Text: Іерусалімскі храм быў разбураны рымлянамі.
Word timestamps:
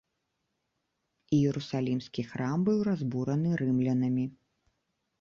Іерусалімскі 1.41 2.21
храм 2.33 2.59
быў 2.71 2.79
разбураны 2.91 3.49
рымлянамі. 3.65 4.25